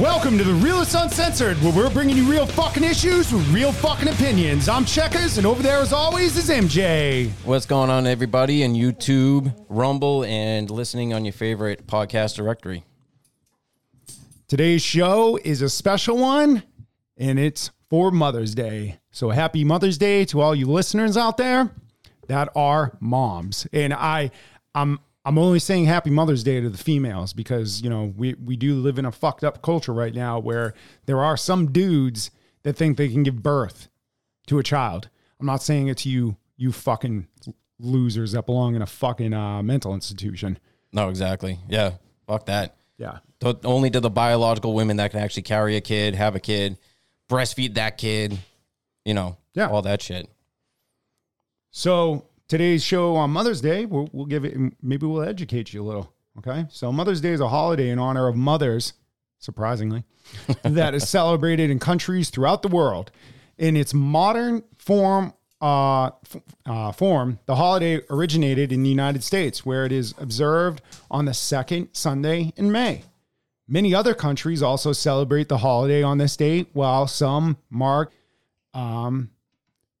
Welcome 0.00 0.38
to 0.38 0.44
the 0.44 0.54
Realist 0.54 0.94
Uncensored, 0.94 1.58
where 1.58 1.70
we're 1.70 1.90
bringing 1.90 2.16
you 2.16 2.24
real 2.24 2.46
fucking 2.46 2.82
issues 2.82 3.30
with 3.30 3.46
real 3.52 3.72
fucking 3.72 4.08
opinions. 4.08 4.66
I'm 4.66 4.86
Checkers, 4.86 5.36
and 5.36 5.46
over 5.46 5.62
there, 5.62 5.80
as 5.80 5.92
always, 5.92 6.34
is 6.38 6.48
MJ. 6.48 7.28
What's 7.44 7.66
going 7.66 7.90
on, 7.90 8.06
everybody, 8.06 8.62
in 8.62 8.72
YouTube, 8.72 9.54
Rumble, 9.68 10.24
and 10.24 10.70
listening 10.70 11.12
on 11.12 11.26
your 11.26 11.34
favorite 11.34 11.86
podcast 11.86 12.36
directory? 12.36 12.84
Today's 14.48 14.80
show 14.80 15.38
is 15.44 15.60
a 15.60 15.68
special 15.68 16.16
one, 16.16 16.62
and 17.18 17.38
it's 17.38 17.70
for 17.90 18.10
Mother's 18.10 18.54
Day. 18.54 18.98
So 19.10 19.28
happy 19.28 19.62
Mother's 19.62 19.98
Day 19.98 20.24
to 20.24 20.40
all 20.40 20.54
you 20.54 20.64
listeners 20.68 21.18
out 21.18 21.36
there 21.36 21.70
that 22.28 22.48
are 22.56 22.96
moms. 22.98 23.66
And 23.74 23.92
I, 23.92 24.30
I'm 24.74 25.00
I'm 25.24 25.38
only 25.38 25.58
saying 25.60 25.84
happy 25.84 26.10
Mother's 26.10 26.42
Day 26.42 26.60
to 26.60 26.68
the 26.68 26.78
females 26.78 27.32
because, 27.32 27.80
you 27.80 27.88
know, 27.88 28.12
we, 28.16 28.34
we 28.34 28.56
do 28.56 28.74
live 28.74 28.98
in 28.98 29.04
a 29.04 29.12
fucked 29.12 29.44
up 29.44 29.62
culture 29.62 29.92
right 29.92 30.14
now 30.14 30.38
where 30.40 30.74
there 31.06 31.20
are 31.22 31.36
some 31.36 31.70
dudes 31.70 32.30
that 32.64 32.74
think 32.74 32.96
they 32.96 33.08
can 33.08 33.22
give 33.22 33.42
birth 33.42 33.88
to 34.48 34.58
a 34.58 34.62
child. 34.64 35.08
I'm 35.38 35.46
not 35.46 35.62
saying 35.62 35.86
it 35.88 35.98
to 35.98 36.08
you, 36.08 36.36
you 36.56 36.72
fucking 36.72 37.28
losers 37.78 38.32
that 38.32 38.46
belong 38.46 38.74
in 38.74 38.82
a 38.82 38.86
fucking 38.86 39.32
uh, 39.32 39.62
mental 39.62 39.94
institution. 39.94 40.58
No, 40.92 41.08
exactly. 41.08 41.58
Yeah, 41.68 41.92
fuck 42.26 42.46
that. 42.46 42.76
Yeah. 42.98 43.18
To, 43.40 43.56
only 43.64 43.90
to 43.90 44.00
the 44.00 44.10
biological 44.10 44.74
women 44.74 44.96
that 44.96 45.12
can 45.12 45.20
actually 45.20 45.42
carry 45.42 45.76
a 45.76 45.80
kid, 45.80 46.14
have 46.16 46.34
a 46.34 46.40
kid, 46.40 46.78
breastfeed 47.28 47.74
that 47.74 47.96
kid, 47.96 48.38
you 49.04 49.14
know, 49.14 49.36
Yeah. 49.54 49.68
all 49.68 49.82
that 49.82 50.02
shit. 50.02 50.28
So 51.70 52.26
today's 52.52 52.84
show 52.84 53.16
on 53.16 53.30
Mother's 53.30 53.62
Day, 53.62 53.86
we'll, 53.86 54.10
we'll 54.12 54.26
give 54.26 54.44
it, 54.44 54.54
maybe 54.82 55.06
we'll 55.06 55.22
educate 55.22 55.72
you 55.72 55.82
a 55.82 55.86
little. 55.86 56.12
Okay. 56.36 56.66
So 56.68 56.92
Mother's 56.92 57.22
Day 57.22 57.30
is 57.30 57.40
a 57.40 57.48
holiday 57.48 57.88
in 57.88 57.98
honor 57.98 58.28
of 58.28 58.36
mothers, 58.36 58.92
surprisingly, 59.38 60.04
that 60.62 60.92
is 60.92 61.08
celebrated 61.08 61.70
in 61.70 61.78
countries 61.78 62.28
throughout 62.28 62.60
the 62.60 62.68
world. 62.68 63.10
In 63.56 63.74
its 63.74 63.94
modern 63.94 64.64
form, 64.76 65.32
uh, 65.62 66.08
f- 66.08 66.42
uh, 66.66 66.92
form, 66.92 67.38
the 67.46 67.56
holiday 67.56 68.02
originated 68.10 68.70
in 68.70 68.82
the 68.82 68.90
United 68.90 69.24
States, 69.24 69.64
where 69.64 69.86
it 69.86 69.92
is 69.92 70.12
observed 70.18 70.82
on 71.10 71.24
the 71.24 71.32
second 71.32 71.88
Sunday 71.92 72.52
in 72.58 72.70
May. 72.70 73.02
Many 73.66 73.94
other 73.94 74.12
countries 74.12 74.62
also 74.62 74.92
celebrate 74.92 75.48
the 75.48 75.56
holiday 75.56 76.02
on 76.02 76.18
this 76.18 76.36
date, 76.36 76.68
while 76.74 77.06
some 77.06 77.56
mark 77.70 78.12
um, 78.74 79.30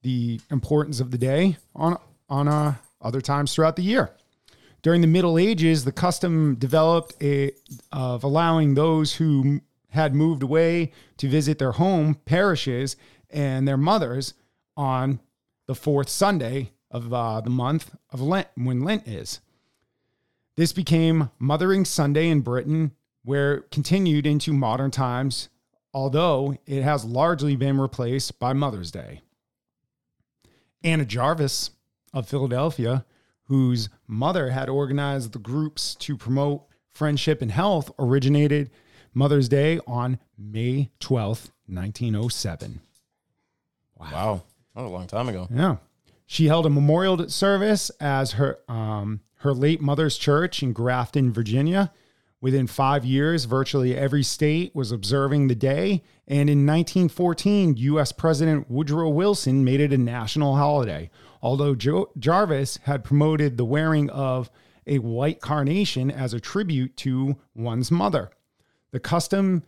the 0.00 0.40
importance 0.50 0.98
of 1.00 1.10
the 1.10 1.18
day 1.18 1.58
on 1.74 1.98
on 2.28 2.48
uh, 2.48 2.74
other 3.00 3.20
times 3.20 3.54
throughout 3.54 3.76
the 3.76 3.82
year. 3.82 4.10
During 4.82 5.00
the 5.00 5.06
Middle 5.06 5.38
Ages, 5.38 5.84
the 5.84 5.92
custom 5.92 6.54
developed 6.54 7.14
a, 7.22 7.52
of 7.90 8.22
allowing 8.22 8.74
those 8.74 9.14
who 9.14 9.60
had 9.90 10.14
moved 10.14 10.42
away 10.42 10.92
to 11.16 11.28
visit 11.28 11.58
their 11.58 11.72
home 11.72 12.14
parishes 12.24 12.96
and 13.30 13.66
their 13.66 13.76
mothers 13.76 14.34
on 14.76 15.20
the 15.66 15.74
fourth 15.74 16.08
Sunday 16.08 16.70
of 16.90 17.12
uh, 17.12 17.40
the 17.40 17.50
month 17.50 17.94
of 18.10 18.20
Lent, 18.20 18.48
when 18.54 18.82
Lent 18.82 19.06
is. 19.06 19.40
This 20.56 20.72
became 20.72 21.30
Mothering 21.38 21.84
Sunday 21.84 22.28
in 22.28 22.40
Britain, 22.40 22.92
where 23.24 23.54
it 23.54 23.70
continued 23.70 24.26
into 24.26 24.52
modern 24.52 24.90
times, 24.90 25.48
although 25.92 26.56
it 26.66 26.82
has 26.82 27.04
largely 27.04 27.56
been 27.56 27.80
replaced 27.80 28.38
by 28.38 28.52
Mother's 28.52 28.90
Day. 28.90 29.20
Anna 30.82 31.04
Jarvis 31.04 31.70
of 32.18 32.28
Philadelphia, 32.28 33.04
whose 33.44 33.88
mother 34.06 34.50
had 34.50 34.68
organized 34.68 35.32
the 35.32 35.38
groups 35.38 35.94
to 35.96 36.16
promote 36.16 36.64
friendship 36.90 37.40
and 37.40 37.50
health, 37.50 37.90
originated 37.98 38.70
Mother's 39.14 39.48
Day 39.48 39.80
on 39.86 40.18
May 40.36 40.90
12th, 41.00 41.50
1907. 41.66 42.80
Wow. 43.98 44.42
That 44.74 44.82
was 44.82 44.90
a 44.90 44.94
long 44.94 45.06
time 45.06 45.28
ago. 45.28 45.48
Yeah. 45.50 45.76
She 46.26 46.46
held 46.46 46.66
a 46.66 46.70
memorial 46.70 47.28
service 47.28 47.90
as 48.00 48.32
her 48.32 48.58
um, 48.68 49.20
her 49.38 49.54
late 49.54 49.80
mother's 49.80 50.18
church 50.18 50.62
in 50.62 50.72
Grafton, 50.72 51.32
Virginia. 51.32 51.92
Within 52.40 52.66
five 52.68 53.04
years, 53.04 53.46
virtually 53.46 53.96
every 53.96 54.22
state 54.22 54.74
was 54.74 54.92
observing 54.92 55.48
the 55.48 55.56
day. 55.56 56.02
And 56.28 56.48
in 56.50 56.66
1914, 56.66 57.76
U.S. 57.76 58.12
President 58.12 58.70
Woodrow 58.70 59.08
Wilson 59.08 59.64
made 59.64 59.80
it 59.80 59.92
a 59.92 59.98
national 59.98 60.54
holiday. 60.56 61.10
Although 61.42 61.74
jo- 61.74 62.10
Jarvis 62.18 62.78
had 62.84 63.04
promoted 63.04 63.56
the 63.56 63.64
wearing 63.64 64.10
of 64.10 64.50
a 64.86 64.98
white 64.98 65.40
carnation 65.40 66.10
as 66.10 66.32
a 66.32 66.40
tribute 66.40 66.96
to 66.96 67.36
one's 67.54 67.90
mother. 67.90 68.30
The 68.90 69.00
custom 69.00 69.62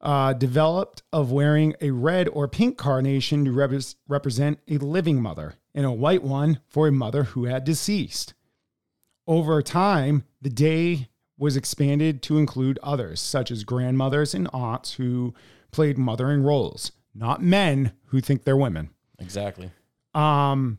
uh, 0.00 0.32
developed 0.32 1.02
of 1.12 1.32
wearing 1.32 1.74
a 1.80 1.90
red 1.90 2.28
or 2.28 2.48
pink 2.48 2.78
carnation 2.78 3.44
to 3.44 3.50
repres 3.50 3.96
represent 4.08 4.58
a 4.68 4.78
living 4.78 5.20
mother 5.20 5.54
and 5.74 5.84
a 5.84 5.92
white 5.92 6.22
one 6.22 6.60
for 6.68 6.88
a 6.88 6.92
mother 6.92 7.24
who 7.24 7.44
had 7.44 7.64
deceased. 7.64 8.34
Over 9.26 9.60
time, 9.62 10.24
the 10.40 10.50
day 10.50 11.08
was 11.38 11.56
expanded 11.56 12.22
to 12.22 12.38
include 12.38 12.78
others, 12.82 13.20
such 13.20 13.50
as 13.50 13.64
grandmothers 13.64 14.34
and 14.34 14.48
aunts 14.52 14.94
who 14.94 15.34
played 15.70 15.98
mothering 15.98 16.42
roles, 16.42 16.92
not 17.14 17.42
men 17.42 17.92
who 18.06 18.20
think 18.20 18.44
they're 18.44 18.56
women. 18.56 18.90
Exactly. 19.18 19.70
Um, 20.16 20.78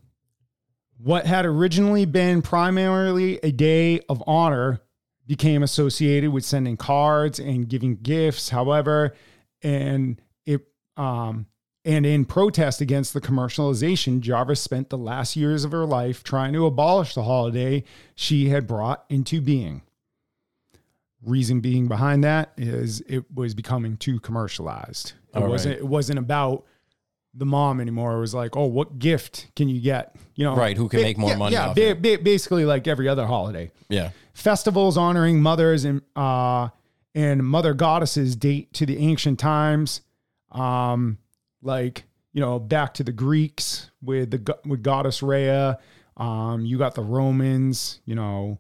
what 0.98 1.26
had 1.26 1.46
originally 1.46 2.06
been 2.06 2.42
primarily 2.42 3.40
a 3.44 3.52
day 3.52 4.02
of 4.10 4.24
honor 4.26 4.82
became 5.28 5.62
associated 5.62 6.32
with 6.32 6.44
sending 6.44 6.78
cards 6.78 7.40
and 7.40 7.70
giving 7.70 7.98
gifts. 7.98 8.50
However, 8.50 9.14
and 9.62 10.20
it 10.46 10.62
um, 10.96 11.46
and 11.86 12.06
in 12.06 12.26
protest 12.26 12.82
against 12.82 13.14
the 13.14 13.22
commercialization, 13.22 14.22
Jarvis 14.22 14.60
spent 14.60 14.90
the 14.90 14.98
last 14.98 15.36
years 15.36 15.64
of 15.64 15.72
her 15.72 15.86
life 15.86 16.24
trying 16.24 16.54
to 16.54 16.66
abolish 16.66 17.14
the 17.14 17.24
holiday 17.24 17.84
she 18.16 18.50
had 18.50 18.66
brought 18.66 19.06
into 19.10 19.40
being. 19.40 19.84
Reason 21.24 21.60
being 21.60 21.88
behind 21.88 22.24
that 22.24 22.54
is 22.58 23.02
it 23.02 23.26
was 23.34 23.54
becoming 23.54 23.98
too 23.98 24.20
commercialized. 24.20 25.14
It 25.30 25.38
All 25.38 25.44
right. 25.44 25.52
wasn't. 25.52 25.76
It 25.76 25.88
wasn't 25.88 26.20
about 26.20 26.66
the 27.38 27.46
mom 27.46 27.80
anymore. 27.80 28.16
It 28.18 28.20
was 28.20 28.34
like, 28.34 28.56
oh, 28.58 28.66
what 28.66 29.00
gift 29.00 29.48
can 29.56 29.70
you 29.70 29.80
get? 29.80 30.16
You 30.36 30.44
know, 30.46 30.56
Right, 30.56 30.76
who 30.76 30.90
can 30.90 31.00
ba- 31.00 31.04
make 31.04 31.18
more 31.18 31.30
yeah, 31.32 31.36
money 31.38 31.54
Yeah, 31.54 31.68
off 31.70 31.76
ba- 31.76 31.96
ba- 31.96 32.20
basically 32.22 32.66
like 32.66 32.88
every 32.88 33.08
other 33.08 33.26
holiday. 33.26 33.72
Yeah. 33.90 34.12
Festivals 34.34 34.98
honoring 34.98 35.42
mothers 35.42 35.86
and 35.86 36.02
uh, 36.16 36.70
and 37.16 37.44
mother 37.44 37.74
goddesses 37.74 38.36
date 38.36 38.74
to 38.74 38.86
the 38.86 38.98
ancient 39.00 39.40
times, 39.40 40.02
um, 40.52 41.18
like 41.64 42.04
you 42.34 42.42
know 42.42 42.60
back 42.60 42.94
to 42.96 43.04
the 43.04 43.12
Greeks 43.12 43.90
with 44.02 44.32
the 44.32 44.58
with 44.66 44.84
goddess 44.84 45.24
Rhea. 45.24 45.80
Um, 46.18 46.66
you 46.66 46.78
got 46.78 46.94
the 46.96 47.02
Romans. 47.02 48.00
You 48.06 48.16
know, 48.16 48.60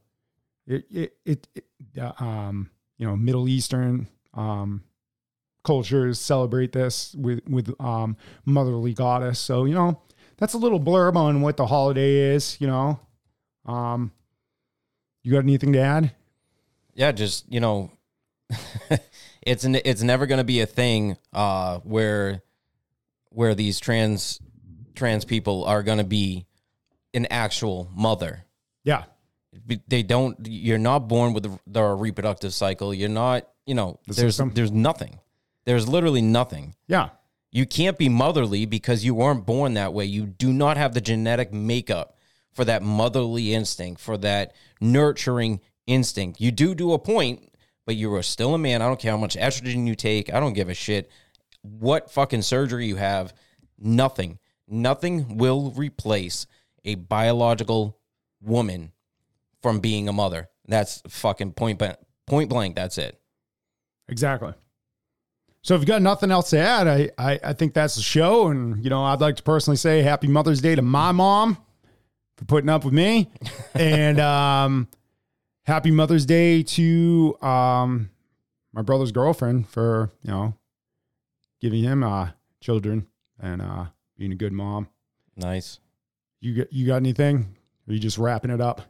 it 0.65 0.85
it, 0.91 1.17
it, 1.25 1.47
it 1.55 1.65
uh, 2.01 2.13
um, 2.23 2.69
you 2.97 3.05
know 3.05 3.15
Middle 3.15 3.47
Eastern 3.47 4.07
um, 4.33 4.83
cultures 5.67 6.19
celebrate 6.19 6.71
this 6.71 7.13
with 7.15 7.47
with 7.47 7.73
um, 7.79 8.17
motherly 8.45 8.93
goddess. 8.93 9.39
So 9.39 9.65
you 9.65 9.75
know 9.75 10.01
that's 10.37 10.53
a 10.53 10.57
little 10.57 10.79
blurb 10.79 11.15
on 11.15 11.41
what 11.41 11.57
the 11.57 11.67
holiday 11.67 12.33
is. 12.33 12.59
You 12.59 12.67
know, 12.67 12.99
um, 13.65 14.11
you 15.23 15.31
got 15.31 15.43
anything 15.43 15.73
to 15.73 15.79
add? 15.79 16.13
yeah, 16.97 17.11
just 17.11 17.49
you 17.49 17.61
know, 17.61 17.91
it's 19.41 19.63
an, 19.63 19.75
it's 19.75 20.01
never 20.01 20.25
going 20.25 20.39
to 20.39 20.43
be 20.43 20.59
a 20.59 20.65
thing 20.65 21.15
uh, 21.31 21.77
where 21.79 22.41
where 23.29 23.55
these 23.55 23.79
trans 23.79 24.41
trans 24.95 25.23
people 25.23 25.63
are 25.65 25.83
going 25.83 25.99
to 25.99 26.03
be 26.03 26.47
an 27.13 27.27
actual 27.27 27.89
mother. 27.95 28.43
Yeah, 28.83 29.03
They 29.87 30.01
don't. 30.01 30.37
You're 30.47 30.79
not 30.79 31.07
born 31.07 31.33
with 31.33 31.43
the, 31.43 31.59
the 31.67 31.83
reproductive 31.83 32.53
cycle. 32.53 32.93
You're 32.93 33.09
not. 33.09 33.47
You 33.67 33.75
know, 33.75 33.99
there's 34.07 34.17
system. 34.17 34.51
there's 34.53 34.71
nothing. 34.71 35.19
There's 35.67 35.87
literally 35.87 36.21
nothing. 36.21 36.75
yeah, 36.87 37.09
You 37.51 37.65
can't 37.65 37.97
be 37.97 38.07
motherly 38.07 38.65
because 38.65 39.03
you 39.03 39.13
weren't 39.13 39.45
born 39.45 39.73
that 39.73 39.93
way. 39.93 40.05
You 40.05 40.25
do 40.25 40.51
not 40.53 40.77
have 40.77 40.93
the 40.93 41.01
genetic 41.01 41.51
makeup 41.53 42.15
for 42.53 42.63
that 42.65 42.81
motherly 42.81 43.53
instinct, 43.53 43.99
for 44.01 44.17
that 44.19 44.55
nurturing 44.79 45.59
instinct. 45.85 46.39
You 46.39 46.51
do 46.51 46.73
do 46.73 46.93
a 46.93 46.97
point, 46.99 47.53
but 47.85 47.97
you 47.97 48.13
are 48.15 48.23
still 48.23 48.55
a 48.55 48.57
man. 48.57 48.81
I 48.81 48.87
don't 48.87 48.99
care 48.99 49.11
how 49.11 49.17
much 49.17 49.35
estrogen 49.35 49.85
you 49.85 49.93
take. 49.93 50.33
I 50.33 50.39
don't 50.39 50.53
give 50.53 50.69
a 50.69 50.73
shit 50.73 51.11
what 51.61 52.09
fucking 52.11 52.43
surgery 52.43 52.85
you 52.87 52.95
have. 52.95 53.33
Nothing. 53.77 54.39
Nothing 54.69 55.37
will 55.37 55.71
replace 55.71 56.47
a 56.85 56.95
biological 56.95 57.99
woman 58.41 58.93
from 59.61 59.81
being 59.81 60.07
a 60.07 60.13
mother. 60.13 60.47
That's 60.65 61.01
fucking 61.09 61.53
point 61.53 61.77
blank. 61.79 61.97
Point 62.25 62.49
blank. 62.49 62.75
That's 62.77 62.97
it. 62.97 63.19
exactly. 64.07 64.53
So 65.67 65.75
if 65.75 65.81
you've 65.81 65.87
got 65.89 66.01
nothing 66.01 66.31
else 66.31 66.51
to 66.51 66.59
add, 66.59 66.87
I, 66.87 67.09
I 67.17 67.39
I 67.43 67.51
think 67.51 67.73
that's 67.73 67.95
the 67.95 68.01
show. 68.01 68.47
And 68.47 68.81
you 68.81 68.89
know, 68.89 69.03
I'd 69.03 69.19
like 69.19 69.35
to 69.35 69.43
personally 69.43 69.75
say 69.75 70.01
Happy 70.01 70.29
Mother's 70.29 70.61
Day 70.61 70.75
to 70.75 70.81
my 70.81 71.11
mom 71.11 71.57
for 72.37 72.45
putting 72.45 72.69
up 72.69 72.85
with 72.85 72.93
me, 72.93 73.29
and 73.73 74.17
um, 74.17 74.87
Happy 75.65 75.91
Mother's 75.91 76.25
Day 76.25 76.63
to 76.63 77.37
um, 77.41 78.09
my 78.71 78.81
brother's 78.81 79.11
girlfriend 79.11 79.67
for 79.67 80.09
you 80.23 80.31
know 80.31 80.53
giving 81.59 81.83
him 81.83 82.01
uh 82.01 82.29
children 82.61 83.05
and 83.37 83.61
uh 83.61 83.87
being 84.17 84.31
a 84.31 84.35
good 84.35 84.53
mom. 84.53 84.87
Nice. 85.35 85.81
You 86.39 86.59
got 86.59 86.71
you 86.71 86.87
got 86.87 86.95
anything? 86.95 87.57
Or 87.85 87.91
are 87.91 87.93
you 87.93 87.99
just 87.99 88.17
wrapping 88.17 88.51
it 88.51 88.61
up? 88.61 88.83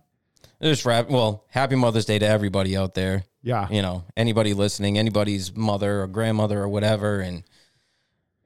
Just 0.62 0.86
wrap. 0.86 1.10
Well, 1.10 1.44
happy 1.50 1.76
Mother's 1.76 2.06
Day 2.06 2.18
to 2.20 2.28
everybody 2.28 2.76
out 2.76 2.96
there. 2.96 3.26
Yeah. 3.44 3.68
You 3.70 3.82
know, 3.82 4.04
anybody 4.16 4.54
listening, 4.54 4.98
anybody's 4.98 5.56
mother 5.56 6.02
or 6.02 6.08
grandmother 6.08 6.60
or 6.60 6.68
whatever, 6.68 7.20
and 7.20 7.44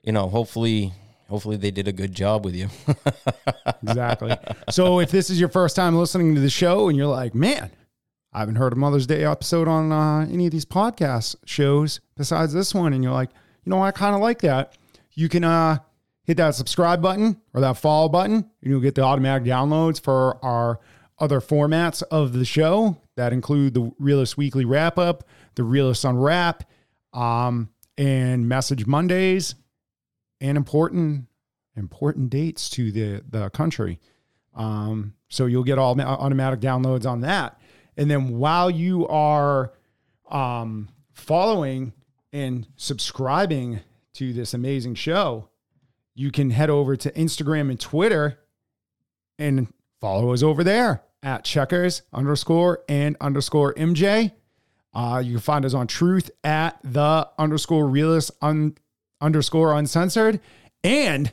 you 0.04 0.12
know, 0.12 0.28
hopefully, 0.28 0.94
hopefully 1.30 1.58
they 1.58 1.72
did 1.72 1.88
a 1.88 1.94
good 1.94 2.13
job 2.13 2.44
with 2.44 2.56
you. 2.56 2.69
exactly. 3.84 4.36
So 4.69 5.00
if 5.00 5.12
this 5.12 5.30
is 5.30 5.40
your 5.40 5.50
first 5.50 5.75
time 5.75 5.96
listening 5.96 6.36
to 6.36 6.42
the 6.42 6.50
show 6.50 6.90
and 6.90 6.98
you're 6.98 7.08
like, 7.08 7.34
man, 7.34 7.72
I 8.34 8.40
haven't 8.40 8.56
heard 8.56 8.74
a 8.74 8.75
Mother's 8.75 9.08
Day 9.08 9.24
episode 9.24 9.68
on 9.68 9.92
uh, 9.92 10.28
any 10.31 10.46
of 10.46 10.52
these 10.52 10.66
podcast 10.66 11.36
shows 11.46 12.02
besides 12.18 12.54
this 12.54 12.74
one, 12.74 12.94
and 12.94 13.04
you're 13.04 13.13
like, 13.13 13.30
you 13.63 13.69
know, 13.69 13.81
I 13.81 13.92
kind 13.92 14.16
of 14.16 14.22
like 14.22 14.40
that. 14.42 14.78
You 15.13 15.30
can 15.30 15.44
uh, 15.44 15.80
hit 16.24 16.38
that 16.38 16.56
subscribe 16.56 17.02
button 17.02 17.42
or 17.54 17.62
that 17.62 17.78
follow 17.78 18.10
button, 18.10 18.36
and 18.36 18.46
you'll 18.62 18.81
get 18.81 18.96
the 18.96 19.02
automatic 19.02 19.48
downloads 19.48 20.02
for 20.02 20.44
our 20.44 20.80
other 21.22 21.40
formats 21.40 22.02
of 22.10 22.34
the 22.34 22.44
show 22.44 22.98
that 23.16 23.32
include 23.32 23.76
the 23.76 23.92
Realist 24.00 24.38
Weekly 24.38 24.66
Wrap 24.66 24.98
Up, 24.98 25.24
the 25.56 25.64
Realist 25.64 26.04
Unwrap, 26.04 26.64
um, 27.14 27.70
and 27.98 28.50
Message 28.50 28.88
Mondays, 28.88 29.54
and 30.42 30.58
important 30.58 31.28
important 31.78 32.32
dates 32.32 32.70
to 32.72 32.92
the 32.92 33.24
the 33.30 33.50
country. 33.52 34.00
Um, 34.56 35.14
so 35.30 35.46
you'll 35.46 35.64
get 35.64 35.78
all 35.78 36.00
automatic 36.02 36.60
downloads 36.60 37.06
on 37.06 37.22
that. 37.22 37.62
And 37.96 38.10
then 38.10 38.40
while 38.40 38.72
you 38.72 39.08
are 39.08 39.74
um, 40.30 40.90
following 41.14 41.94
and 42.34 42.68
subscribing 42.76 43.82
to 44.16 44.34
this 44.34 44.54
amazing 44.54 44.96
show, 44.96 45.50
you 46.16 46.32
can 46.32 46.50
head 46.50 46.70
over 46.70 46.96
to 46.98 47.12
Instagram 47.12 47.70
and 47.70 47.80
Twitter 47.80 48.40
and 49.38 49.72
follow 50.02 50.34
us 50.34 50.42
over 50.42 50.64
there 50.64 51.04
at 51.24 51.44
checkers 51.44 52.02
underscore 52.14 52.84
and 52.90 53.16
underscore 53.22 53.74
MJ. 53.76 54.32
Uh, 54.94 55.22
you 55.24 55.34
can 55.34 55.42
find 55.42 55.66
us 55.66 55.74
on 55.74 55.88
truth 55.88 56.30
at 56.44 56.80
the 56.84 57.30
underscore 57.38 57.88
realist 57.88 58.32
un, 58.42 58.76
underscore 59.22 59.74
uncensored. 59.74 60.40
And 60.84 61.32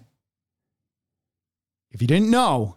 if 1.90 2.00
you 2.00 2.08
didn't 2.08 2.30
know, 2.30 2.76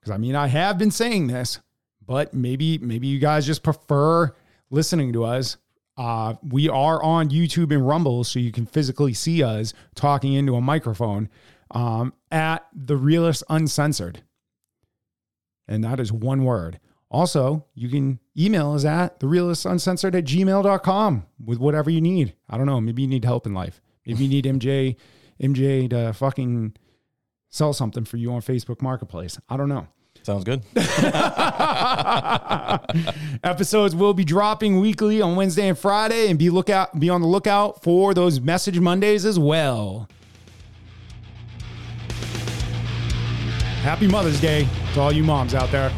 because 0.00 0.12
I 0.12 0.18
mean, 0.18 0.34
I 0.34 0.46
have 0.46 0.78
been 0.78 0.90
saying 0.90 1.26
this, 1.26 1.60
but 2.04 2.32
maybe, 2.32 2.78
maybe 2.78 3.06
you 3.06 3.18
guys 3.18 3.46
just 3.46 3.62
prefer 3.62 4.34
listening 4.70 5.12
to 5.12 5.24
us. 5.24 5.56
Uh, 5.96 6.34
we 6.42 6.68
are 6.68 7.02
on 7.02 7.28
YouTube 7.28 7.70
and 7.70 7.86
Rumble, 7.86 8.24
so 8.24 8.38
you 8.38 8.50
can 8.50 8.64
physically 8.64 9.12
see 9.12 9.42
us 9.42 9.74
talking 9.94 10.32
into 10.32 10.56
a 10.56 10.60
microphone 10.60 11.28
um, 11.70 12.14
at 12.30 12.66
the 12.74 12.96
realist 12.96 13.42
uncensored. 13.50 14.22
And 15.72 15.82
that 15.84 15.98
is 15.98 16.12
one 16.12 16.44
word. 16.44 16.78
Also, 17.10 17.64
you 17.74 17.88
can 17.88 18.18
email 18.38 18.72
us 18.74 18.84
at 18.84 19.20
the 19.20 19.26
realist 19.26 19.64
uncensored 19.64 20.14
at 20.14 20.24
gmail.com 20.24 21.26
with 21.42 21.58
whatever 21.58 21.88
you 21.88 22.02
need. 22.02 22.34
I 22.50 22.58
don't 22.58 22.66
know. 22.66 22.78
Maybe 22.78 23.00
you 23.00 23.08
need 23.08 23.24
help 23.24 23.46
in 23.46 23.54
life. 23.54 23.80
Maybe 24.06 24.24
you 24.24 24.28
need 24.28 24.44
MJ, 24.44 24.96
MJ 25.42 25.88
to 25.88 26.12
fucking 26.12 26.74
sell 27.48 27.72
something 27.72 28.04
for 28.04 28.18
you 28.18 28.30
on 28.32 28.42
Facebook 28.42 28.82
Marketplace. 28.82 29.40
I 29.48 29.56
don't 29.56 29.70
know. 29.70 29.86
Sounds 30.22 30.44
good. 30.44 30.62
Episodes 33.42 33.96
will 33.96 34.12
be 34.12 34.24
dropping 34.24 34.78
weekly 34.78 35.22
on 35.22 35.36
Wednesday 35.36 35.68
and 35.68 35.78
Friday, 35.78 36.28
and 36.28 36.38
be 36.38 36.50
lookout 36.50 37.00
be 37.00 37.08
on 37.08 37.22
the 37.22 37.26
lookout 37.26 37.82
for 37.82 38.12
those 38.12 38.40
message 38.42 38.78
Mondays 38.78 39.24
as 39.24 39.38
well. 39.38 40.06
Happy 43.82 44.06
Mother's 44.06 44.40
Day 44.40 44.68
to 44.94 45.00
all 45.00 45.10
you 45.10 45.24
moms 45.24 45.54
out 45.54 45.72
there. 45.72 45.90